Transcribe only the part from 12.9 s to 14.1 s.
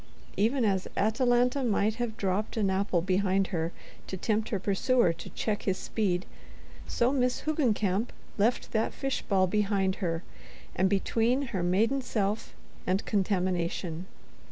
contamination.